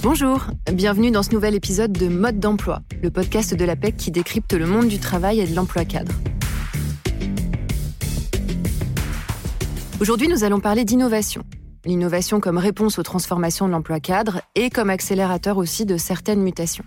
Bonjour, 0.00 0.46
bienvenue 0.72 1.10
dans 1.10 1.24
ce 1.24 1.32
nouvel 1.32 1.56
épisode 1.56 1.90
de 1.90 2.06
Mode 2.06 2.38
d'emploi, 2.38 2.82
le 3.02 3.10
podcast 3.10 3.52
de 3.52 3.64
l'APEC 3.64 3.96
qui 3.96 4.12
décrypte 4.12 4.52
le 4.52 4.64
monde 4.64 4.86
du 4.86 5.00
travail 5.00 5.40
et 5.40 5.46
de 5.46 5.56
l'emploi 5.56 5.84
cadre. 5.84 6.12
Aujourd'hui, 10.00 10.28
nous 10.28 10.44
allons 10.44 10.60
parler 10.60 10.84
d'innovation. 10.84 11.42
L'innovation 11.84 12.38
comme 12.38 12.58
réponse 12.58 13.00
aux 13.00 13.02
transformations 13.02 13.66
de 13.66 13.72
l'emploi 13.72 13.98
cadre 13.98 14.40
et 14.54 14.70
comme 14.70 14.88
accélérateur 14.88 15.58
aussi 15.58 15.84
de 15.84 15.96
certaines 15.96 16.42
mutations. 16.42 16.84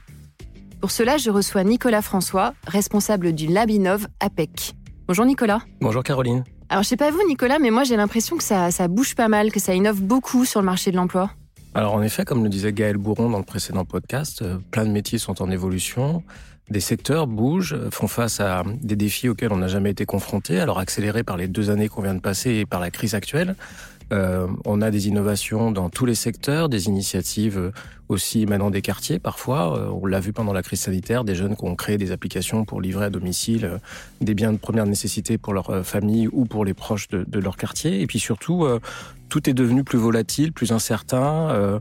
Pour 0.80 0.92
cela, 0.92 1.18
je 1.18 1.32
reçois 1.32 1.66
Nicolas 1.66 2.02
François, 2.02 2.54
responsable 2.66 3.34
du 3.34 3.48
Labinov 3.48 4.08
APEC. 4.22 4.74
Bonjour 5.10 5.26
Nicolas. 5.26 5.60
Bonjour 5.82 6.02
Caroline. 6.02 6.46
Alors 6.70 6.84
je 6.84 6.88
sais 6.88 6.96
pas 6.96 7.12
vous 7.12 7.28
Nicolas, 7.28 7.60
mais 7.60 7.72
moi 7.72 7.84
j'ai 7.84 7.98
l'impression 7.98 8.38
que 8.38 8.44
ça, 8.44 8.72
ça 8.72 8.88
bouge 8.88 9.16
pas 9.16 9.28
mal, 9.28 9.52
que 9.52 9.60
ça 9.60 9.76
innove 9.76 10.02
beaucoup 10.02 10.46
sur 10.46 10.62
le 10.62 10.66
marché 10.66 10.92
de 10.92 10.96
l'emploi. 10.96 11.30
Alors 11.74 11.94
en 11.94 12.02
effet, 12.02 12.26
comme 12.26 12.44
le 12.44 12.50
disait 12.50 12.74
Gaël 12.74 12.98
Bourron 12.98 13.30
dans 13.30 13.38
le 13.38 13.46
précédent 13.46 13.86
podcast, 13.86 14.42
euh, 14.42 14.58
plein 14.72 14.84
de 14.86 14.92
métiers 14.92 15.18
sont 15.18 15.42
en 15.42 15.50
évolution. 15.50 16.22
Des 16.70 16.82
secteurs 16.82 17.28
bougent, 17.28 17.78
font 17.92 18.08
face 18.08 18.40
à 18.42 18.64
des 18.82 18.98
défis 18.98 19.30
auxquels 19.30 19.54
on 19.54 19.58
n'a 19.58 19.68
jamais 19.68 19.92
été 19.92 20.06
confronté, 20.06 20.60
alors 20.60 20.80
accélérés 20.80 21.24
par 21.24 21.38
les 21.38 21.48
deux 21.48 21.70
années 21.70 21.88
qu'on 21.88 22.02
vient 22.02 22.16
de 22.16 22.20
passer 22.20 22.52
et 22.56 22.66
par 22.66 22.80
la 22.80 22.92
crise 22.92 23.16
actuelle. 23.16 23.56
Euh, 24.12 24.48
on 24.66 24.82
a 24.82 24.92
des 24.92 25.08
innovations 25.08 25.72
dans 25.72 25.90
tous 25.90 26.06
les 26.06 26.16
secteurs, 26.16 26.68
des 26.68 26.88
initiatives 26.88 27.58
euh, 27.58 27.72
aussi 28.10 28.46
maintenant 28.46 28.70
des 28.70 28.82
quartiers 28.82 29.20
parfois. 29.20 29.78
Euh, 29.78 29.90
on 29.90 30.06
l'a 30.06 30.20
vu 30.20 30.34
pendant 30.34 30.52
la 30.52 30.62
crise 30.64 30.82
sanitaire, 30.82 31.24
des 31.24 31.36
jeunes 31.36 31.56
qui 31.56 31.64
ont 31.64 31.76
créé 31.76 31.98
des 31.98 32.12
applications 32.12 32.66
pour 32.66 32.82
livrer 32.82 33.06
à 33.06 33.10
domicile 33.10 33.80
des 34.20 34.34
biens 34.34 34.52
de 34.52 34.58
première 34.58 34.86
nécessité 34.86 35.38
pour 35.38 35.54
leur 35.54 35.86
famille 35.86 36.28
ou 36.32 36.46
pour 36.46 36.66
les 36.66 36.74
proches 36.74 37.08
de, 37.08 37.40
leur 37.40 37.56
quartier. 37.56 38.02
Et 38.02 38.08
puis 38.08 38.20
surtout, 38.20 38.68
tout 39.30 39.50
est 39.50 39.54
devenu 39.54 39.84
plus 39.84 39.98
volatile, 39.98 40.52
plus 40.52 40.72
incertain, 40.72 41.80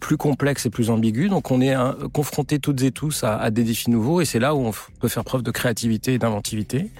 plus 0.00 0.16
complexe 0.16 0.66
et 0.66 0.70
plus 0.70 0.90
ambigu. 0.90 1.28
Donc 1.28 1.50
on 1.50 1.60
est 1.60 1.76
confronté 2.12 2.58
toutes 2.58 2.82
et 2.82 2.90
tous 2.90 3.22
à, 3.24 3.36
à 3.36 3.50
des 3.50 3.62
défis 3.62 3.90
nouveaux 3.90 4.20
et 4.20 4.24
c'est 4.24 4.40
là 4.40 4.54
où 4.54 4.66
on 4.66 4.72
peut 5.00 5.08
faire 5.08 5.24
preuve 5.24 5.42
de 5.42 5.50
créativité 5.50 6.14
et 6.14 6.18
d'inventivité. 6.18 6.90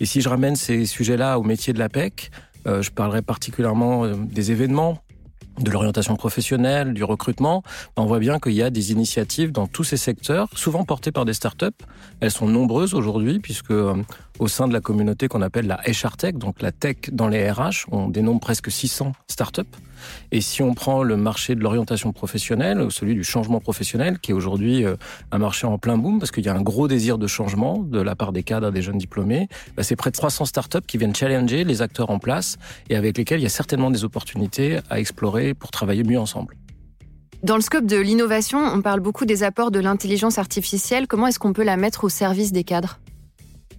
Et 0.00 0.06
si 0.06 0.20
je 0.20 0.28
ramène 0.28 0.56
ces 0.56 0.86
sujets-là 0.86 1.38
au 1.38 1.42
métier 1.42 1.72
de 1.72 1.78
la 1.78 1.88
PEC, 1.88 2.30
euh, 2.66 2.82
je 2.82 2.90
parlerai 2.90 3.22
particulièrement 3.22 4.04
euh, 4.04 4.14
des 4.16 4.50
événements 4.50 4.98
de 5.60 5.70
l'orientation 5.70 6.16
professionnelle, 6.16 6.94
du 6.94 7.04
recrutement, 7.04 7.62
on 7.96 8.06
voit 8.06 8.18
bien 8.18 8.40
qu'il 8.40 8.52
y 8.52 8.62
a 8.62 8.70
des 8.70 8.92
initiatives 8.92 9.52
dans 9.52 9.66
tous 9.66 9.84
ces 9.84 9.96
secteurs, 9.96 10.48
souvent 10.54 10.84
portées 10.84 11.12
par 11.12 11.24
des 11.24 11.32
startups. 11.32 11.66
Elles 12.20 12.32
sont 12.32 12.48
nombreuses 12.48 12.94
aujourd'hui, 12.94 13.38
puisque 13.38 13.70
euh, 13.70 13.94
au 14.38 14.48
sein 14.48 14.66
de 14.66 14.72
la 14.72 14.80
communauté 14.80 15.28
qu'on 15.28 15.42
appelle 15.42 15.66
la 15.66 15.80
HR 15.86 16.16
Tech, 16.16 16.34
donc 16.34 16.60
la 16.60 16.72
tech 16.72 16.96
dans 17.12 17.28
les 17.28 17.50
RH, 17.50 17.86
on 17.90 18.08
dénombre 18.08 18.40
presque 18.40 18.70
600 18.70 19.12
startups. 19.28 19.62
Et 20.32 20.40
si 20.40 20.62
on 20.62 20.74
prend 20.74 21.02
le 21.02 21.16
marché 21.16 21.54
de 21.54 21.60
l'orientation 21.60 22.12
professionnelle, 22.12 22.86
celui 22.90 23.14
du 23.14 23.24
changement 23.24 23.60
professionnel, 23.60 24.18
qui 24.18 24.32
est 24.32 24.34
aujourd'hui 24.34 24.84
euh, 24.84 24.96
un 25.30 25.38
marché 25.38 25.66
en 25.66 25.78
plein 25.78 25.96
boom, 25.96 26.18
parce 26.18 26.30
qu'il 26.30 26.44
y 26.44 26.48
a 26.48 26.54
un 26.54 26.62
gros 26.62 26.88
désir 26.88 27.16
de 27.16 27.26
changement 27.26 27.78
de 27.78 28.00
la 28.00 28.14
part 28.14 28.32
des 28.32 28.42
cadres, 28.42 28.70
des 28.70 28.82
jeunes 28.82 28.98
diplômés, 28.98 29.48
bah, 29.76 29.82
c'est 29.82 29.96
près 29.96 30.10
de 30.10 30.16
300 30.16 30.46
startups 30.46 30.86
qui 30.86 30.98
viennent 30.98 31.14
challenger 31.14 31.64
les 31.64 31.80
acteurs 31.80 32.10
en 32.10 32.18
place 32.18 32.56
et 32.90 32.96
avec 32.96 33.16
lesquels 33.16 33.40
il 33.40 33.44
y 33.44 33.46
a 33.46 33.50
certainement 33.50 33.90
des 33.90 34.04
opportunités 34.04 34.78
à 34.90 34.98
explorer 34.98 35.54
pour 35.54 35.70
travailler 35.70 36.02
mieux 36.02 36.18
ensemble. 36.18 36.56
Dans 37.42 37.56
le 37.56 37.62
scope 37.62 37.84
de 37.84 37.98
l'innovation, 37.98 38.58
on 38.58 38.80
parle 38.80 39.00
beaucoup 39.00 39.26
des 39.26 39.42
apports 39.42 39.70
de 39.70 39.78
l'intelligence 39.78 40.38
artificielle. 40.38 41.06
Comment 41.06 41.26
est-ce 41.26 41.38
qu'on 41.38 41.52
peut 41.52 41.62
la 41.62 41.76
mettre 41.76 42.04
au 42.04 42.08
service 42.08 42.52
des 42.52 42.64
cadres? 42.64 42.98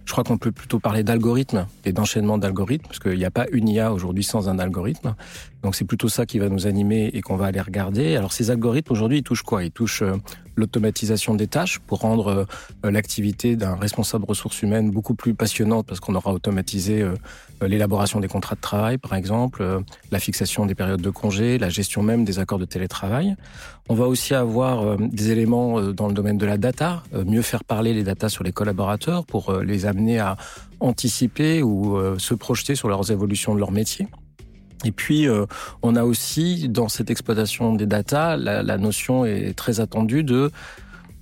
Je 0.06 0.12
crois 0.12 0.22
qu'on 0.24 0.38
peut 0.38 0.52
plutôt 0.52 0.78
parler 0.78 1.02
d'algorithmes 1.02 1.66
et 1.84 1.92
d'enchaînement 1.92 2.38
d'algorithmes, 2.38 2.86
parce 2.86 3.00
qu'il 3.00 3.18
n'y 3.18 3.24
a 3.24 3.30
pas 3.30 3.46
une 3.50 3.68
IA 3.68 3.92
aujourd'hui 3.92 4.22
sans 4.22 4.48
un 4.48 4.58
algorithme. 4.58 5.16
Donc 5.62 5.74
c'est 5.74 5.84
plutôt 5.84 6.08
ça 6.08 6.26
qui 6.26 6.38
va 6.38 6.48
nous 6.48 6.66
animer 6.66 7.10
et 7.12 7.20
qu'on 7.20 7.36
va 7.36 7.46
aller 7.46 7.60
regarder. 7.60 8.16
Alors 8.16 8.32
ces 8.32 8.50
algorithmes 8.50 8.92
aujourd'hui, 8.92 9.18
ils 9.18 9.24
touchent 9.24 9.42
quoi? 9.42 9.64
Ils 9.64 9.72
touchent 9.72 10.02
euh, 10.02 10.16
l'automatisation 10.56 11.34
des 11.34 11.46
tâches 11.46 11.78
pour 11.78 12.00
rendre 12.00 12.46
euh, 12.84 12.90
l'activité 12.90 13.56
d'un 13.56 13.76
responsable 13.76 14.24
ressources 14.24 14.62
humaines 14.62 14.90
beaucoup 14.90 15.14
plus 15.14 15.34
passionnante 15.34 15.86
parce 15.86 16.00
qu'on 16.00 16.14
aura 16.14 16.32
automatisé 16.32 17.02
euh, 17.02 17.14
l'élaboration 17.60 18.20
des 18.20 18.28
contrats 18.28 18.56
de 18.56 18.60
travail, 18.60 18.98
par 18.98 19.14
exemple, 19.14 19.66
la 20.10 20.18
fixation 20.18 20.66
des 20.66 20.74
périodes 20.74 21.00
de 21.00 21.08
congé, 21.08 21.56
la 21.56 21.70
gestion 21.70 22.02
même 22.02 22.24
des 22.24 22.38
accords 22.38 22.58
de 22.58 22.66
télétravail. 22.66 23.34
On 23.88 23.94
va 23.94 24.06
aussi 24.06 24.34
avoir 24.34 24.98
des 24.98 25.30
éléments 25.30 25.80
dans 25.80 26.06
le 26.06 26.12
domaine 26.12 26.36
de 26.36 26.44
la 26.44 26.58
data, 26.58 27.02
mieux 27.14 27.40
faire 27.40 27.64
parler 27.64 27.94
les 27.94 28.02
data 28.02 28.28
sur 28.28 28.44
les 28.44 28.52
collaborateurs 28.52 29.24
pour 29.24 29.54
les 29.54 29.86
amener 29.86 30.18
à 30.18 30.36
anticiper 30.80 31.62
ou 31.62 31.98
se 32.18 32.34
projeter 32.34 32.74
sur 32.74 32.88
leurs 32.88 33.10
évolutions 33.10 33.54
de 33.54 33.60
leur 33.60 33.72
métier. 33.72 34.06
Et 34.84 34.92
puis, 34.92 35.28
euh, 35.28 35.46
on 35.82 35.96
a 35.96 36.04
aussi 36.04 36.68
dans 36.68 36.88
cette 36.88 37.10
exploitation 37.10 37.74
des 37.74 37.86
data, 37.86 38.36
la, 38.36 38.62
la 38.62 38.78
notion 38.78 39.24
est 39.24 39.54
très 39.56 39.80
attendue 39.80 40.22
de 40.22 40.50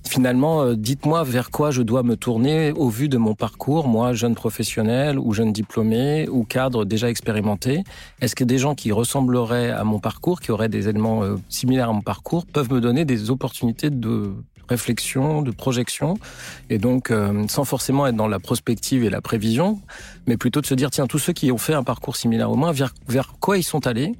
finalement, 0.07 0.63
euh, 0.63 0.75
dites-moi 0.75 1.23
vers 1.23 1.51
quoi 1.51 1.71
je 1.71 1.81
dois 1.81 2.03
me 2.03 2.15
tourner 2.15 2.71
au 2.71 2.89
vu 2.89 3.09
de 3.09 3.17
mon 3.17 3.35
parcours, 3.35 3.87
moi, 3.87 4.13
jeune 4.13 4.35
professionnel 4.35 5.19
ou 5.19 5.33
jeune 5.33 5.51
diplômé 5.51 6.27
ou 6.29 6.43
cadre 6.43 6.85
déjà 6.85 7.09
expérimenté. 7.09 7.83
Est-ce 8.21 8.35
que 8.35 8.43
des 8.43 8.57
gens 8.57 8.75
qui 8.75 8.91
ressembleraient 8.91 9.71
à 9.71 9.83
mon 9.83 9.99
parcours, 9.99 10.39
qui 10.39 10.51
auraient 10.51 10.69
des 10.69 10.87
éléments 10.87 11.23
euh, 11.23 11.35
similaires 11.49 11.89
à 11.89 11.93
mon 11.93 12.01
parcours, 12.01 12.45
peuvent 12.45 12.71
me 12.71 12.81
donner 12.81 13.05
des 13.05 13.29
opportunités 13.31 13.89
de 13.89 14.33
réflexion, 14.69 15.41
de 15.41 15.51
projection, 15.51 16.15
et 16.69 16.77
donc 16.77 17.11
euh, 17.11 17.47
sans 17.47 17.65
forcément 17.65 18.07
être 18.07 18.15
dans 18.15 18.27
la 18.27 18.39
prospective 18.39 19.03
et 19.03 19.09
la 19.09 19.21
prévision, 19.21 19.79
mais 20.27 20.37
plutôt 20.37 20.61
de 20.61 20.65
se 20.65 20.73
dire 20.73 20.91
tiens 20.91 21.07
tous 21.07 21.19
ceux 21.19 21.33
qui 21.33 21.51
ont 21.51 21.57
fait 21.57 21.73
un 21.73 21.83
parcours 21.83 22.15
similaire 22.15 22.51
au 22.51 22.55
moins 22.55 22.71
vers, 22.71 22.93
vers 23.07 23.33
quoi 23.39 23.57
ils 23.57 23.63
sont 23.63 23.87
allés? 23.87 24.13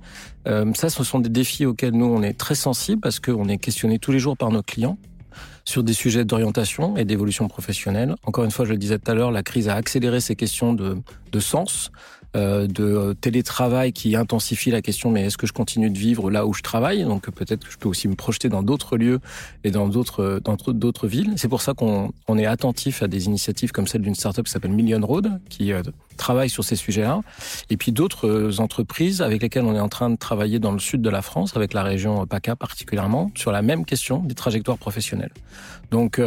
Euh, 0.48 0.72
ça, 0.76 0.90
ce 0.90 1.04
sont 1.04 1.20
des 1.20 1.30
défis 1.30 1.66
auxquels 1.66 1.94
nous 1.94 2.06
on 2.06 2.22
est 2.22 2.38
très 2.38 2.56
sensibles 2.56 3.02
parce 3.02 3.20
qu'on 3.20 3.50
est 3.50 3.58
questionné 3.58 4.00
tous 4.00 4.12
les 4.12 4.20
jours 4.20 4.38
par 4.38 4.52
nos 4.52 4.62
clients 4.62 4.98
sur 5.66 5.84
des 5.84 5.94
sujets 5.94 6.26
d'orientation 6.26 6.96
et 6.96 7.06
d'évolution 7.06 7.48
professionnelle. 7.48 8.16
Encore 8.24 8.46
une 8.46 8.52
fois, 8.52 8.66
je 8.66 8.72
le 8.72 8.78
disais 8.78 9.00
tout 9.00 9.10
à 9.10 9.16
l'heure, 9.16 9.32
la 9.32 9.42
crise 9.42 9.68
a 9.68 9.74
accéléré 9.74 10.20
ces 10.20 10.36
questions 10.36 10.74
de, 10.74 10.98
de 11.32 11.40
sens, 11.40 11.92
euh, 12.36 12.68
de 12.68 13.16
télétravail 13.22 13.94
qui 13.94 14.16
intensifie 14.16 14.70
la 14.72 14.82
question 14.82 15.10
mais 15.10 15.24
est-ce 15.24 15.38
que 15.38 15.48
je 15.48 15.54
continue 15.54 15.90
de 15.90 15.98
vivre 15.98 16.30
là 16.30 16.46
où 16.46 16.54
je 16.54 16.62
travaille? 16.62 17.04
Donc 17.04 17.30
peut-être 17.30 17.66
que 17.66 17.72
je 17.72 17.78
peux 17.78 17.88
aussi 17.88 18.08
me 18.08 18.16
projeter 18.16 18.50
dans 18.50 18.62
d'autres 18.62 18.98
lieux 18.98 19.20
et 19.64 19.72
dans 19.72 19.88
d'autres 19.88 20.42
dans 20.44 20.56
d'autres 20.56 21.08
villes. 21.08 21.34
C'est 21.38 21.48
pour 21.48 21.62
ça 21.62 21.74
qu'on 21.74 22.12
on 22.28 22.38
est 22.38 22.46
attentif 22.46 23.04
à 23.04 23.08
des 23.08 23.26
initiatives 23.26 23.72
comme 23.72 23.88
celle 23.88 24.02
d'une 24.02 24.16
startup 24.16 24.46
qui 24.46 24.52
s'appelle 24.52 24.72
Million 24.72 25.00
Road 25.06 25.40
qui 25.50 25.72
euh, 25.72 25.82
travaille 26.18 26.50
sur 26.50 26.64
ces 26.64 26.76
sujets-là. 26.76 27.22
Et 27.70 27.78
puis 27.78 27.92
d'autres 27.92 28.28
euh, 28.28 28.60
entreprises 28.60 29.22
avec 29.22 29.42
lesquelles 29.42 29.66
on 29.66 29.76
est 29.76 29.80
en 29.80 29.90
train 29.90 30.10
de 30.10 30.18
travailler 30.18 30.60
dans 30.60 30.72
le 30.72 30.80
sud 30.80 31.02
de 31.02 31.10
la 31.10 31.22
France 31.22 31.56
avec 31.56 31.74
la 31.74 31.84
région 31.84 32.26
PACA 32.26 32.56
particulièrement 32.56 33.32
sur 33.36 33.52
la 33.52 33.62
même 33.62 33.86
question 33.86 34.20
des 34.20 34.36
trajectoires 34.36 34.78
professionnelles. 34.78 35.34
Donc 35.92 36.20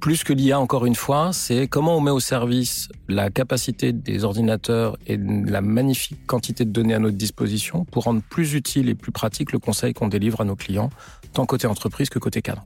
plus 0.00 0.24
que 0.24 0.32
l'IA, 0.32 0.60
encore 0.60 0.86
une 0.86 0.94
fois, 0.94 1.32
c'est 1.32 1.68
comment 1.68 1.96
on 1.96 2.00
met 2.00 2.10
au 2.10 2.20
service 2.20 2.88
la 3.08 3.30
capacité 3.30 3.92
des 3.92 4.24
ordinateurs 4.24 4.96
et 5.06 5.16
la 5.16 5.60
magnifique 5.60 6.26
quantité 6.26 6.64
de 6.64 6.70
données 6.70 6.94
à 6.94 6.98
notre 6.98 7.16
disposition 7.16 7.84
pour 7.84 8.04
rendre 8.04 8.22
plus 8.22 8.54
utile 8.54 8.88
et 8.88 8.94
plus 8.94 9.12
pratique 9.12 9.52
le 9.52 9.58
conseil 9.58 9.94
qu'on 9.94 10.08
délivre 10.08 10.40
à 10.40 10.44
nos 10.44 10.56
clients, 10.56 10.90
tant 11.32 11.46
côté 11.46 11.66
entreprise 11.66 12.08
que 12.08 12.18
côté 12.18 12.42
cadre. 12.42 12.64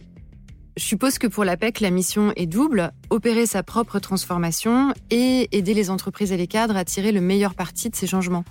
Je 0.77 0.85
suppose 0.85 1.19
que 1.19 1.27
pour 1.27 1.45
l'APEC, 1.45 1.81
la 1.81 1.91
mission 1.91 2.33
est 2.37 2.47
double, 2.47 2.93
opérer 3.11 3.47
sa 3.47 3.63
propre 3.63 3.99
transformation 3.99 4.95
et 5.11 5.49
aider 5.57 5.75
les 5.75 5.91
entreprises 5.91 6.33
et 6.33 6.37
les 6.37 6.47
cadres 6.47 6.77
à 6.77 6.85
tirer 6.85 7.13
le 7.13 7.21
meilleur 7.21 7.55
parti 7.55 7.91
de 7.91 7.97
ces 7.97 8.07
changements. 8.07 8.45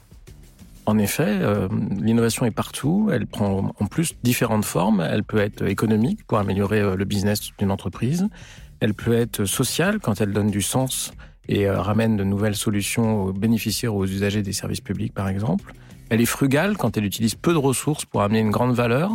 En 0.86 0.98
effet, 0.98 1.28
euh, 1.28 1.68
l'innovation 2.02 2.46
est 2.46 2.52
partout. 2.52 3.10
Elle 3.14 3.28
prend 3.28 3.72
en 3.80 3.86
plus 3.86 4.16
différentes 4.24 4.66
formes. 4.66 5.02
Elle 5.02 5.24
peut 5.24 5.38
être 5.38 5.68
économique 5.68 6.26
pour 6.26 6.40
améliorer 6.40 6.80
euh, 6.80 6.96
le 6.96 7.06
business 7.06 7.52
d'une 7.58 7.72
entreprise. 7.72 8.28
Elle 8.80 8.94
peut 8.94 9.14
être 9.14 9.46
sociale 9.46 10.00
quand 10.00 10.22
elle 10.22 10.32
donne 10.32 10.52
du 10.52 10.62
sens 10.62 11.12
et 11.50 11.68
euh, 11.68 11.82
ramène 11.82 12.16
de 12.16 12.24
nouvelles 12.24 12.56
solutions 12.56 13.24
aux 13.24 13.34
bénéficiaires 13.34 13.94
ou 13.94 14.00
aux 14.00 14.06
usagers 14.06 14.42
des 14.42 14.54
services 14.54 14.82
publics, 14.82 15.14
par 15.14 15.28
exemple. 15.28 15.74
Elle 16.10 16.22
est 16.22 16.26
frugale 16.26 16.78
quand 16.78 16.96
elle 16.96 17.06
utilise 17.06 17.36
peu 17.36 17.52
de 17.52 17.58
ressources 17.58 18.06
pour 18.06 18.22
amener 18.22 18.40
une 18.40 18.52
grande 18.52 18.74
valeur. 18.74 19.12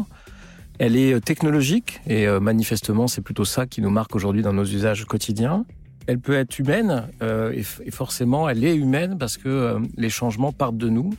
Elle 0.79 0.97
est 0.97 1.15
euh, 1.15 1.21
technologique 1.21 2.01
et 2.07 2.27
euh, 2.27 2.41
manifestement 2.41 3.07
c'est 3.07 3.23
plutôt 3.23 3.45
ça 3.45 3.67
qui 3.67 3.81
nous 3.81 3.91
marque 3.91 4.15
aujourd'hui 4.15 4.43
dans 4.43 4.53
nos 4.53 4.65
usages 4.65 5.05
quotidiens. 5.07 5.65
Elle 6.07 6.19
peut 6.19 6.35
être 6.35 6.59
humaine 6.59 7.09
et 7.23 7.63
forcément 7.91 8.47
elle 8.47 8.63
est 8.63 8.77
humaine 8.77 9.17
parce 9.17 9.39
que 9.39 9.79
les 9.97 10.11
changements 10.11 10.53
partent 10.53 10.77
de 10.77 10.91
nous. 10.91 11.15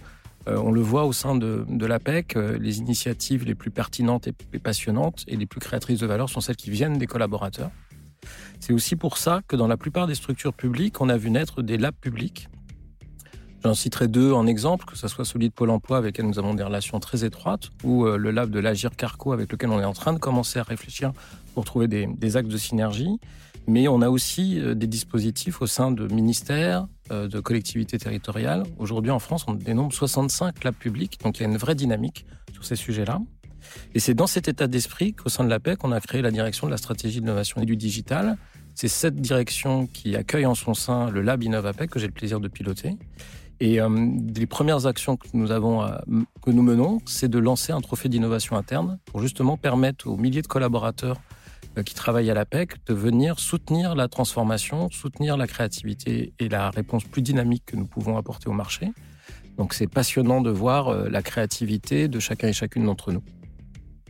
On 0.45 0.71
le 0.71 0.79
voit 0.79 1.05
au 1.05 1.11
sein 1.11 1.33
de, 1.35 1.65
de 1.67 1.85
l'APEC, 1.87 2.37
les 2.59 2.77
initiatives 2.77 3.45
les 3.45 3.55
plus 3.55 3.71
pertinentes 3.71 4.27
et 4.27 4.59
passionnantes 4.59 5.23
et 5.27 5.37
les 5.37 5.47
plus 5.47 5.59
créatrices 5.59 6.01
de 6.01 6.05
valeur 6.05 6.29
sont 6.29 6.39
celles 6.39 6.55
qui 6.55 6.69
viennent 6.69 6.99
des 6.99 7.07
collaborateurs. 7.07 7.71
C'est 8.59 8.73
aussi 8.73 8.95
pour 8.95 9.17
ça 9.17 9.41
que 9.47 9.55
dans 9.55 9.67
la 9.67 9.77
plupart 9.77 10.07
des 10.07 10.15
structures 10.15 10.53
publiques, 10.53 11.01
on 11.01 11.09
a 11.09 11.17
vu 11.17 11.29
naître 11.29 11.61
des 11.61 11.77
labs 11.77 11.95
publics. 11.95 12.47
J'en 13.63 13.73
citerai 13.73 14.07
deux 14.07 14.31
en 14.31 14.45
exemple, 14.45 14.85
que 14.85 14.95
ce 14.95 15.07
soit 15.07 15.25
celui 15.25 15.49
de 15.49 15.53
Pôle 15.53 15.71
emploi 15.71 15.97
avec 15.97 16.17
lequel 16.17 16.27
nous 16.29 16.37
avons 16.37 16.53
des 16.53 16.61
relations 16.61 16.99
très 16.99 17.25
étroites, 17.25 17.69
ou 17.83 18.05
euh, 18.05 18.15
le 18.15 18.29
lab 18.29 18.51
de 18.51 18.59
l'Agir 18.59 18.91
Carco 18.95 19.33
avec 19.33 19.51
lequel 19.51 19.71
on 19.71 19.81
est 19.81 19.85
en 19.85 19.93
train 19.93 20.13
de 20.13 20.19
commencer 20.19 20.59
à 20.59 20.63
réfléchir 20.63 21.13
pour 21.55 21.65
trouver 21.65 21.87
des, 21.87 22.05
des 22.05 22.37
axes 22.37 22.49
de 22.49 22.57
synergie. 22.57 23.19
Mais 23.67 23.87
on 23.87 24.01
a 24.01 24.09
aussi 24.09 24.59
euh, 24.59 24.75
des 24.75 24.87
dispositifs 24.87 25.61
au 25.61 25.67
sein 25.67 25.91
de 25.91 26.07
ministères, 26.13 26.85
euh, 27.11 27.27
de 27.27 27.39
collectivités 27.39 27.97
territoriales. 27.97 28.63
Aujourd'hui 28.77 29.11
en 29.11 29.19
France, 29.19 29.45
on 29.47 29.53
dénombre 29.53 29.93
65 29.93 30.63
labs 30.63 30.75
publics, 30.75 31.19
donc 31.23 31.39
il 31.39 31.43
y 31.43 31.45
a 31.45 31.49
une 31.49 31.57
vraie 31.57 31.75
dynamique 31.75 32.25
sur 32.53 32.63
ces 32.63 32.75
sujets-là. 32.75 33.19
Et 33.93 33.99
c'est 33.99 34.13
dans 34.13 34.27
cet 34.27 34.47
état 34.47 34.67
d'esprit 34.67 35.13
qu'au 35.13 35.29
sein 35.29 35.43
de 35.43 35.49
l'APEC, 35.49 35.83
on 35.83 35.91
a 35.91 36.01
créé 36.01 36.21
la 36.21 36.31
direction 36.31 36.67
de 36.67 36.71
la 36.71 36.77
stratégie 36.77 37.19
d'innovation 37.21 37.61
et 37.61 37.65
du 37.65 37.77
digital. 37.77 38.37
C'est 38.73 38.89
cette 38.89 39.15
direction 39.15 39.87
qui 39.87 40.15
accueille 40.15 40.45
en 40.45 40.55
son 40.55 40.73
sein 40.73 41.09
le 41.09 41.21
Lab 41.21 41.43
Innov 41.43 41.65
APEC 41.65 41.89
que 41.89 41.99
j'ai 41.99 42.07
le 42.07 42.13
plaisir 42.13 42.39
de 42.39 42.47
piloter. 42.47 42.97
Et 43.59 43.79
euh, 43.79 43.89
les 44.35 44.45
premières 44.45 44.85
actions 44.85 45.15
que 45.15 45.27
nous 45.33 45.51
avons, 45.51 45.83
euh, 45.83 45.95
que 46.41 46.51
nous 46.51 46.61
menons, 46.61 46.99
c'est 47.05 47.29
de 47.29 47.39
lancer 47.39 47.71
un 47.71 47.81
trophée 47.81 48.09
d'innovation 48.09 48.57
interne 48.57 48.99
pour 49.05 49.21
justement 49.21 49.55
permettre 49.55 50.07
aux 50.07 50.17
milliers 50.17 50.41
de 50.41 50.47
collaborateurs 50.47 51.21
euh, 51.77 51.83
qui 51.83 51.95
travaillent 51.95 52.29
à 52.29 52.33
l'APEC 52.33 52.85
de 52.85 52.93
venir 52.93 53.39
soutenir 53.39 53.95
la 53.95 54.09
transformation, 54.09 54.89
soutenir 54.91 55.37
la 55.37 55.47
créativité 55.47 56.33
et 56.39 56.49
la 56.49 56.69
réponse 56.69 57.05
plus 57.05 57.21
dynamique 57.21 57.63
que 57.67 57.77
nous 57.77 57.87
pouvons 57.87 58.17
apporter 58.17 58.49
au 58.49 58.53
marché. 58.53 58.91
Donc 59.57 59.73
c'est 59.73 59.87
passionnant 59.87 60.41
de 60.41 60.49
voir 60.49 61.09
la 61.09 61.21
créativité 61.21 62.09
de 62.09 62.19
chacun 62.19 62.49
et 62.49 62.53
chacune 62.53 62.83
d'entre 62.83 63.13
nous. 63.13 63.23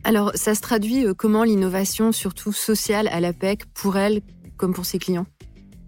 Alors 0.06 0.30
ça 0.36 0.54
se 0.54 0.60
traduit 0.60 1.04
comment 1.18 1.42
l'innovation, 1.42 2.12
surtout 2.12 2.52
sociale 2.52 3.08
à 3.08 3.18
l'APEC, 3.18 3.66
pour 3.74 3.96
elle 3.96 4.20
comme 4.56 4.72
pour 4.72 4.86
ses 4.86 5.00
clients? 5.00 5.26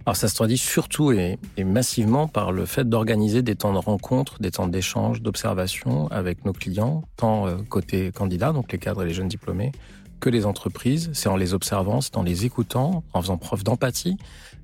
Alors 0.06 0.17
ça 0.17 0.26
se 0.26 0.35
traduit 0.35 0.59
surtout 0.59 1.12
et, 1.12 1.38
massivement 1.65 2.26
par 2.26 2.50
le 2.50 2.67
fait 2.67 2.88
d'organiser 2.88 3.43
des 3.43 3.55
temps 3.55 3.73
de 3.73 3.79
rencontre, 3.79 4.43
des 4.43 4.50
temps 4.50 4.67
d'échange, 4.67 5.23
d'observation 5.23 6.09
avec 6.09 6.44
nos 6.44 6.53
clients, 6.53 7.05
tant 7.15 7.47
euh, 7.47 7.59
côté 7.69 8.11
candidats, 8.11 8.53
donc 8.53 8.73
les 8.73 8.79
cadres 8.79 9.05
et 9.05 9.06
les 9.06 9.15
jeunes 9.15 9.29
diplômés, 9.29 9.70
que 10.19 10.29
les 10.29 10.47
entreprises. 10.47 11.11
C'est 11.12 11.29
en 11.29 11.37
les 11.37 11.55
observant, 11.55 12.00
c'est 12.00 12.17
en 12.17 12.25
les 12.25 12.44
écoutant, 12.44 13.05
en 13.12 13.23
faisant 13.23 13.37
preuve 13.37 13.62
d'empathie 13.62 14.17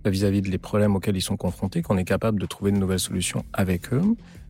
vis-à-vis 0.04 0.42
des 0.42 0.58
problèmes 0.58 0.96
auxquels 0.96 1.16
ils 1.16 1.22
sont 1.22 1.36
confrontés, 1.36 1.80
qu'on 1.80 1.96
est 1.96 2.04
capable 2.04 2.40
de 2.40 2.46
trouver 2.46 2.72
de 2.72 2.78
nouvelles 2.78 2.98
solutions 2.98 3.44
avec 3.52 3.92
eux. 3.92 4.02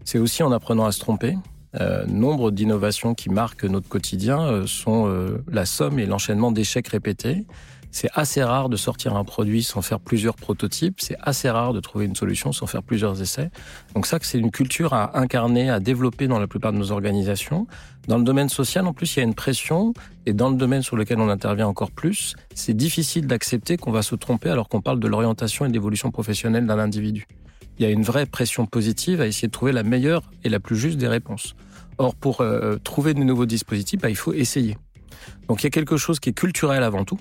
C'est 0.06 0.18
aussi 0.18 0.42
en 0.42 0.50
apprenant 0.50 0.86
à 0.86 0.92
se 0.92 1.00
tromper. 1.00 1.36
Euh, 1.80 2.06
nombre 2.06 2.50
d'innovations 2.50 3.14
qui 3.14 3.30
marquent 3.30 3.64
notre 3.64 3.88
quotidien 3.88 4.40
euh, 4.40 4.66
sont 4.66 5.12
la 5.50 5.66
somme 5.66 5.98
et 5.98 6.06
l'enchaînement 6.06 6.52
d'échecs 6.52 6.88
répétés 6.88 7.44
c'est 7.94 8.10
assez 8.12 8.42
rare 8.42 8.68
de 8.68 8.76
sortir 8.76 9.14
un 9.14 9.22
produit 9.22 9.62
sans 9.62 9.80
faire 9.80 10.00
plusieurs 10.00 10.34
prototypes. 10.34 11.00
C'est 11.00 11.16
assez 11.22 11.48
rare 11.48 11.72
de 11.72 11.78
trouver 11.78 12.06
une 12.06 12.16
solution 12.16 12.50
sans 12.50 12.66
faire 12.66 12.82
plusieurs 12.82 13.22
essais. 13.22 13.50
Donc 13.94 14.06
ça, 14.06 14.18
c'est 14.20 14.36
une 14.36 14.50
culture 14.50 14.94
à 14.94 15.16
incarner, 15.16 15.70
à 15.70 15.78
développer 15.78 16.26
dans 16.26 16.40
la 16.40 16.48
plupart 16.48 16.72
de 16.72 16.78
nos 16.78 16.90
organisations. 16.90 17.68
Dans 18.08 18.18
le 18.18 18.24
domaine 18.24 18.48
social, 18.48 18.84
en 18.88 18.92
plus, 18.92 19.14
il 19.14 19.20
y 19.20 19.22
a 19.22 19.24
une 19.24 19.34
pression. 19.34 19.94
Et 20.26 20.32
dans 20.32 20.50
le 20.50 20.56
domaine 20.56 20.82
sur 20.82 20.96
lequel 20.96 21.20
on 21.20 21.28
intervient 21.28 21.68
encore 21.68 21.92
plus, 21.92 22.34
c'est 22.56 22.74
difficile 22.76 23.28
d'accepter 23.28 23.76
qu'on 23.76 23.92
va 23.92 24.02
se 24.02 24.16
tromper 24.16 24.50
alors 24.50 24.68
qu'on 24.68 24.80
parle 24.80 24.98
de 24.98 25.06
l'orientation 25.06 25.64
et 25.64 25.68
de 25.68 25.74
l'évolution 25.74 26.10
professionnelle 26.10 26.66
d'un 26.66 26.80
individu. 26.80 27.28
Il 27.78 27.84
y 27.84 27.86
a 27.86 27.90
une 27.90 28.02
vraie 28.02 28.26
pression 28.26 28.66
positive 28.66 29.20
à 29.20 29.28
essayer 29.28 29.46
de 29.46 29.52
trouver 29.52 29.70
la 29.70 29.84
meilleure 29.84 30.22
et 30.42 30.48
la 30.48 30.58
plus 30.58 30.76
juste 30.76 30.98
des 30.98 31.08
réponses. 31.08 31.54
Or, 31.98 32.14
pour 32.14 32.40
euh, 32.40 32.76
trouver 32.82 33.14
de 33.14 33.20
nouveaux 33.20 33.46
dispositifs, 33.46 34.00
bah, 34.00 34.10
il 34.10 34.16
faut 34.16 34.32
essayer. 34.32 34.76
Donc 35.48 35.62
il 35.62 35.64
y 35.64 35.66
a 35.68 35.70
quelque 35.70 35.96
chose 35.96 36.20
qui 36.20 36.30
est 36.30 36.34
culturel 36.34 36.82
avant 36.82 37.04
tout 37.04 37.18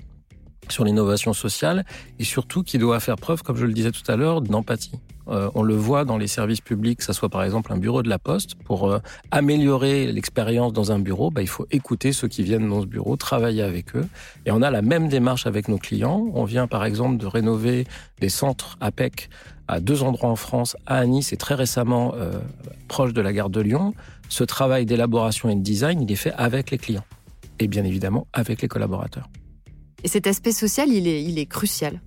sur 0.72 0.84
l'innovation 0.84 1.32
sociale 1.32 1.84
et 2.18 2.24
surtout 2.24 2.62
qui 2.62 2.78
doit 2.78 3.00
faire 3.00 3.16
preuve, 3.16 3.42
comme 3.42 3.56
je 3.56 3.66
le 3.66 3.72
disais 3.72 3.90
tout 3.90 4.08
à 4.10 4.16
l'heure, 4.16 4.40
d'empathie. 4.40 4.92
Euh, 5.28 5.50
on 5.54 5.62
le 5.62 5.74
voit 5.74 6.04
dans 6.04 6.18
les 6.18 6.26
services 6.26 6.60
publics, 6.60 6.98
que 6.98 7.04
ce 7.04 7.12
soit 7.12 7.28
par 7.28 7.42
exemple 7.42 7.72
un 7.72 7.78
bureau 7.78 8.02
de 8.02 8.08
la 8.08 8.18
poste, 8.18 8.56
pour 8.56 8.90
euh, 8.90 8.98
améliorer 9.30 10.12
l'expérience 10.12 10.72
dans 10.72 10.92
un 10.92 10.98
bureau, 10.98 11.30
bah, 11.30 11.40
il 11.40 11.48
faut 11.48 11.66
écouter 11.70 12.12
ceux 12.12 12.28
qui 12.28 12.42
viennent 12.42 12.68
dans 12.68 12.82
ce 12.82 12.86
bureau, 12.86 13.16
travailler 13.16 13.62
avec 13.62 13.96
eux. 13.96 14.06
Et 14.44 14.50
on 14.50 14.60
a 14.60 14.70
la 14.70 14.82
même 14.82 15.08
démarche 15.08 15.46
avec 15.46 15.68
nos 15.68 15.78
clients. 15.78 16.26
On 16.34 16.44
vient 16.44 16.66
par 16.66 16.84
exemple 16.84 17.16
de 17.16 17.26
rénover 17.26 17.86
des 18.20 18.28
centres 18.28 18.76
APEC 18.80 19.30
à 19.66 19.80
deux 19.80 20.02
endroits 20.02 20.28
en 20.28 20.36
France, 20.36 20.76
à 20.86 21.06
Nice 21.06 21.32
et 21.32 21.38
très 21.38 21.54
récemment 21.54 22.14
euh, 22.16 22.38
proche 22.88 23.14
de 23.14 23.22
la 23.22 23.32
gare 23.32 23.48
de 23.48 23.60
Lyon. 23.60 23.94
Ce 24.28 24.44
travail 24.44 24.84
d'élaboration 24.84 25.48
et 25.48 25.54
de 25.54 25.62
design, 25.62 26.02
il 26.02 26.12
est 26.12 26.16
fait 26.16 26.34
avec 26.36 26.70
les 26.70 26.78
clients 26.78 27.04
et 27.58 27.66
bien 27.66 27.84
évidemment 27.84 28.26
avec 28.32 28.60
les 28.62 28.68
collaborateurs. 28.68 29.28
Et 30.04 30.08
cet 30.08 30.26
aspect 30.26 30.52
social, 30.52 30.90
il 30.90 31.38
est, 31.38 31.46
crucial. 31.46 32.00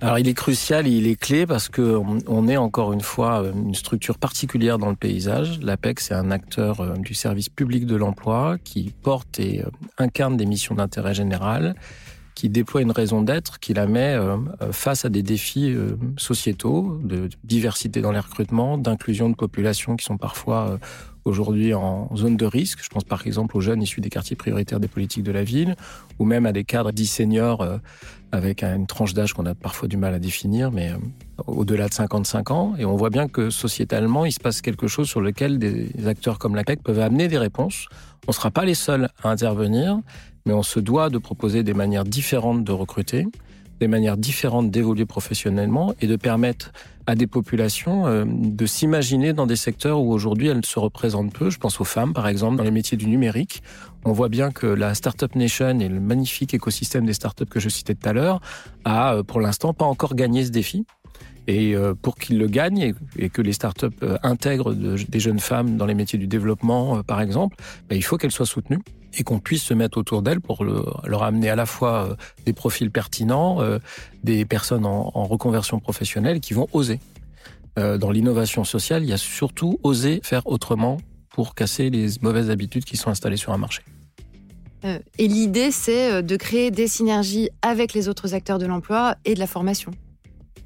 Alors 0.00 0.18
il 0.18 0.26
est 0.28 0.34
crucial 0.34 0.86
et 0.86 0.90
il 0.90 1.06
est 1.06 1.14
clé 1.14 1.46
parce 1.46 1.68
que 1.68 2.00
on 2.26 2.48
est 2.48 2.56
encore 2.56 2.92
une 2.92 3.02
fois 3.02 3.42
euh, 3.42 3.52
une 3.52 3.74
structure 3.74 4.18
particulière 4.18 4.78
dans 4.78 4.88
le 4.88 4.96
paysage. 4.96 5.60
L'APEC, 5.60 6.00
c'est 6.00 6.14
un 6.14 6.30
acteur 6.30 6.80
euh, 6.80 6.94
du 6.96 7.14
service 7.14 7.50
public 7.50 7.86
de 7.86 7.96
l'emploi 7.96 8.56
qui 8.64 8.92
porte 9.02 9.38
et 9.38 9.62
euh, 9.62 9.68
incarne 9.98 10.36
des 10.38 10.46
missions 10.46 10.74
d'intérêt 10.74 11.14
général, 11.14 11.74
qui 12.34 12.48
déploie 12.48 12.80
une 12.80 12.90
raison 12.90 13.20
d'être, 13.20 13.60
qui 13.60 13.74
la 13.74 13.86
met 13.86 14.18
face 14.72 15.04
à 15.04 15.08
des 15.08 15.22
défis 15.22 15.72
sociétaux, 16.16 16.98
de 17.04 17.28
diversité 17.44 18.00
dans 18.00 18.10
les 18.10 18.18
recrutements, 18.18 18.76
d'inclusion 18.76 19.30
de 19.30 19.36
populations 19.36 19.94
qui 19.94 20.04
sont 20.04 20.16
parfois 20.16 20.80
aujourd'hui 21.24 21.74
en 21.74 22.14
zone 22.16 22.36
de 22.36 22.46
risque. 22.46 22.80
Je 22.82 22.88
pense 22.88 23.04
par 23.04 23.26
exemple 23.26 23.56
aux 23.56 23.60
jeunes 23.60 23.82
issus 23.82 24.00
des 24.00 24.10
quartiers 24.10 24.36
prioritaires 24.36 24.80
des 24.80 24.88
politiques 24.88 25.22
de 25.22 25.32
la 25.32 25.44
ville, 25.44 25.76
ou 26.18 26.24
même 26.24 26.46
à 26.46 26.52
des 26.52 26.64
cadres 26.64 26.92
dits 26.92 27.06
seniors 27.06 27.62
euh, 27.62 27.78
avec 28.32 28.62
une 28.62 28.86
tranche 28.86 29.14
d'âge 29.14 29.32
qu'on 29.32 29.46
a 29.46 29.54
parfois 29.54 29.88
du 29.88 29.96
mal 29.96 30.14
à 30.14 30.18
définir, 30.18 30.70
mais 30.70 30.90
euh, 30.90 30.96
au-delà 31.46 31.88
de 31.88 31.94
55 31.94 32.50
ans. 32.50 32.74
Et 32.78 32.84
on 32.84 32.96
voit 32.96 33.10
bien 33.10 33.28
que 33.28 33.50
sociétalement, 33.50 34.24
il 34.24 34.32
se 34.32 34.40
passe 34.40 34.60
quelque 34.60 34.86
chose 34.86 35.08
sur 35.08 35.20
lequel 35.20 35.58
des 35.58 36.06
acteurs 36.06 36.38
comme 36.38 36.54
la 36.54 36.64
PEC 36.64 36.82
peuvent 36.82 37.00
amener 37.00 37.28
des 37.28 37.38
réponses. 37.38 37.86
On 38.26 38.30
ne 38.30 38.34
sera 38.34 38.50
pas 38.50 38.64
les 38.64 38.74
seuls 38.74 39.08
à 39.22 39.30
intervenir, 39.30 40.00
mais 40.46 40.52
on 40.52 40.62
se 40.62 40.80
doit 40.80 41.10
de 41.10 41.18
proposer 41.18 41.62
des 41.62 41.74
manières 41.74 42.04
différentes 42.04 42.64
de 42.64 42.72
recruter, 42.72 43.26
des 43.80 43.88
manières 43.88 44.16
différentes 44.16 44.70
d'évoluer 44.70 45.06
professionnellement 45.06 45.94
et 46.00 46.06
de 46.06 46.16
permettre 46.16 46.72
à 47.06 47.14
des 47.14 47.26
populations 47.26 48.06
euh, 48.06 48.24
de 48.26 48.66
s'imaginer 48.66 49.32
dans 49.32 49.46
des 49.46 49.56
secteurs 49.56 50.00
où 50.00 50.12
aujourd'hui 50.12 50.48
elles 50.48 50.64
se 50.64 50.78
représentent 50.78 51.32
peu. 51.32 51.50
Je 51.50 51.58
pense 51.58 51.80
aux 51.80 51.84
femmes, 51.84 52.12
par 52.12 52.28
exemple, 52.28 52.56
dans 52.56 52.64
les 52.64 52.70
métiers 52.70 52.96
du 52.96 53.06
numérique. 53.06 53.62
On 54.04 54.12
voit 54.12 54.28
bien 54.28 54.50
que 54.50 54.66
la 54.66 54.94
Startup 54.94 55.34
Nation 55.34 55.78
et 55.80 55.88
le 55.88 56.00
magnifique 56.00 56.54
écosystème 56.54 57.06
des 57.06 57.12
startups 57.12 57.46
que 57.46 57.60
je 57.60 57.68
citais 57.68 57.94
tout 57.94 58.08
à 58.08 58.12
l'heure 58.12 58.40
a, 58.84 59.14
euh, 59.14 59.22
pour 59.22 59.40
l'instant, 59.40 59.74
pas 59.74 59.84
encore 59.84 60.14
gagné 60.14 60.44
ce 60.44 60.50
défi. 60.50 60.86
Et 61.46 61.74
euh, 61.74 61.94
pour 61.94 62.16
qu'ils 62.16 62.38
le 62.38 62.46
gagnent 62.46 62.94
et 63.18 63.28
que 63.28 63.42
les 63.42 63.52
startups 63.52 63.86
intègrent 64.22 64.74
des 64.74 65.20
jeunes 65.20 65.40
femmes 65.40 65.76
dans 65.76 65.86
les 65.86 65.94
métiers 65.94 66.18
du 66.18 66.26
développement, 66.26 67.02
par 67.02 67.20
exemple, 67.20 67.56
ben, 67.88 67.96
il 67.96 68.02
faut 68.02 68.16
qu'elles 68.16 68.32
soient 68.32 68.46
soutenues 68.46 68.80
et 69.18 69.22
qu'on 69.22 69.38
puisse 69.38 69.62
se 69.62 69.74
mettre 69.74 69.98
autour 69.98 70.22
d'elles 70.22 70.40
pour 70.40 70.64
leur 70.64 71.22
amener 71.22 71.50
à 71.50 71.56
la 71.56 71.66
fois 71.66 72.08
euh, 72.10 72.14
des 72.46 72.52
profils 72.52 72.90
pertinents, 72.90 73.60
euh, 73.60 73.78
des 74.22 74.44
personnes 74.44 74.86
en, 74.86 75.24
reconversion 75.24 75.80
professionnelle 75.80 76.40
qui 76.40 76.54
vont 76.54 76.68
oser. 76.72 77.00
Euh, 77.78 77.98
dans 77.98 78.10
l'innovation 78.10 78.64
sociale, 78.64 79.02
il 79.02 79.08
y 79.08 79.12
a 79.12 79.18
surtout 79.18 79.78
oser 79.82 80.20
faire 80.22 80.46
autrement 80.46 80.98
pour 81.30 81.54
casser 81.54 81.90
les 81.90 82.10
mauvaises 82.20 82.50
habitudes 82.50 82.84
qui 82.84 82.96
sont 82.96 83.10
installées 83.10 83.36
sur 83.36 83.52
un 83.52 83.58
marché. 83.58 83.82
Et 85.16 85.28
l'idée, 85.28 85.70
c'est 85.70 86.22
de 86.22 86.36
créer 86.36 86.70
des 86.70 86.88
synergies 86.88 87.48
avec 87.62 87.94
les 87.94 88.10
autres 88.10 88.34
acteurs 88.34 88.58
de 88.58 88.66
l'emploi 88.66 89.16
et 89.24 89.32
de 89.32 89.38
la 89.38 89.46
formation. 89.46 89.92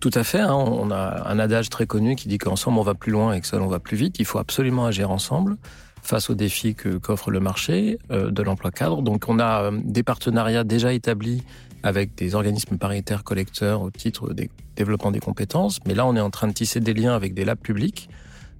Tout 0.00 0.10
à 0.14 0.22
fait. 0.22 0.40
Hein. 0.40 0.54
On 0.54 0.90
a 0.90 1.28
un 1.28 1.38
adage 1.38 1.70
très 1.70 1.86
connu 1.86 2.14
qui 2.14 2.28
dit 2.28 2.38
qu'ensemble 2.38 2.78
on 2.78 2.82
va 2.82 2.94
plus 2.94 3.10
loin 3.10 3.32
et 3.32 3.40
que 3.40 3.46
seul 3.46 3.62
on 3.62 3.66
va 3.66 3.80
plus 3.80 3.96
vite. 3.96 4.16
Il 4.18 4.24
faut 4.24 4.38
absolument 4.38 4.86
agir 4.86 5.10
ensemble 5.10 5.56
face 6.02 6.30
aux 6.30 6.34
défis 6.34 6.76
qu'offre 6.76 7.30
le 7.30 7.40
marché 7.40 7.98
euh, 8.10 8.30
de 8.30 8.42
l'emploi 8.42 8.70
cadre. 8.70 9.02
Donc 9.02 9.24
on 9.28 9.40
a 9.40 9.64
euh, 9.64 9.70
des 9.82 10.04
partenariats 10.04 10.64
déjà 10.64 10.92
établis 10.92 11.42
avec 11.82 12.14
des 12.14 12.34
organismes 12.34 12.78
paritaires 12.78 13.24
collecteurs 13.24 13.82
au 13.82 13.90
titre 13.90 14.32
des 14.32 14.50
développement 14.76 15.10
des 15.10 15.18
compétences, 15.18 15.80
mais 15.86 15.94
là 15.94 16.06
on 16.06 16.14
est 16.14 16.20
en 16.20 16.30
train 16.30 16.46
de 16.46 16.52
tisser 16.52 16.78
des 16.78 16.94
liens 16.94 17.14
avec 17.14 17.34
des 17.34 17.44
labs 17.44 17.58
publics 17.58 18.08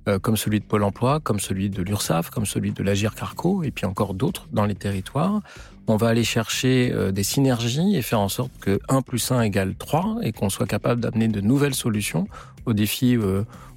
euh, 0.09 0.19
comme 0.19 0.37
celui 0.37 0.59
de 0.59 0.65
Pôle 0.65 0.83
Emploi, 0.83 1.21
comme 1.21 1.39
celui 1.39 1.71
de 1.71 1.83
l'URSSAF, 1.83 2.31
comme 2.31 2.47
celui 2.47 2.73
de 2.73 2.83
l'Agir 2.83 3.15
Carco, 3.15 3.63
et 3.63 3.71
puis 3.71 3.87
encore 3.87 4.15
d'autres 4.15 4.49
dans 4.53 4.65
les 4.65 4.75
territoires. 4.75 5.41
On 5.89 5.97
va 5.97 6.09
aller 6.09 6.25
chercher 6.25 6.95
des 7.13 7.23
synergies 7.23 7.97
et 7.97 8.03
faire 8.03 8.21
en 8.21 8.29
sorte 8.29 8.53
que 8.61 8.79
1 8.89 9.01
plus 9.03 9.33
1 9.33 9.41
égale 9.41 9.75
3 9.75 10.19
et 10.23 10.33
qu'on 10.33 10.51
soit 10.51 10.67
capable 10.67 11.01
d'amener 11.01 11.29
de 11.29 11.41
nouvelles 11.41 11.75
solutions 11.75 12.29
aux 12.67 12.75
défis 12.75 13.17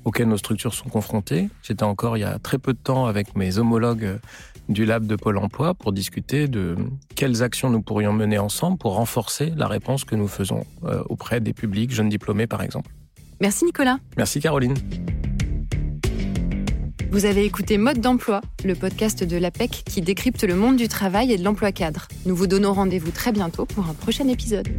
auxquels 0.03 0.27
nos 0.27 0.37
structures 0.37 0.73
sont 0.73 0.89
confrontées. 0.89 1.49
J'étais 1.63 1.83
encore 1.83 2.17
il 2.17 2.21
y 2.21 2.25
a 2.25 2.37
très 2.39 2.57
peu 2.57 2.73
de 2.73 2.77
temps 2.77 3.05
avec 3.05 3.35
mes 3.35 3.57
homologues 3.57 4.19
du 4.69 4.85
lab 4.85 5.05
de 5.05 5.15
Pôle 5.15 5.37
Emploi 5.37 5.73
pour 5.73 5.91
discuter 5.91 6.47
de 6.47 6.75
quelles 7.15 7.43
actions 7.43 7.69
nous 7.69 7.81
pourrions 7.81 8.13
mener 8.13 8.37
ensemble 8.37 8.77
pour 8.77 8.95
renforcer 8.95 9.51
la 9.55 9.67
réponse 9.67 10.03
que 10.03 10.15
nous 10.15 10.27
faisons 10.27 10.65
euh, 10.85 11.03
auprès 11.09 11.39
des 11.39 11.53
publics 11.53 11.91
jeunes 11.91 12.09
diplômés 12.09 12.47
par 12.47 12.61
exemple. 12.61 12.89
Merci 13.39 13.65
Nicolas. 13.65 13.97
Merci 14.17 14.39
Caroline. 14.39 14.75
Vous 17.11 17.25
avez 17.25 17.43
écouté 17.43 17.77
Mode 17.77 17.99
d'emploi, 17.99 18.39
le 18.63 18.73
podcast 18.73 19.25
de 19.25 19.35
l'APEC 19.35 19.83
qui 19.85 19.99
décrypte 19.99 20.45
le 20.45 20.55
monde 20.55 20.77
du 20.77 20.87
travail 20.87 21.33
et 21.33 21.37
de 21.37 21.43
l'emploi 21.43 21.73
cadre. 21.73 22.07
Nous 22.25 22.33
vous 22.33 22.47
donnons 22.47 22.71
rendez-vous 22.71 23.11
très 23.11 23.33
bientôt 23.33 23.65
pour 23.65 23.85
un 23.89 23.93
prochain 23.93 24.29
épisode. 24.29 24.69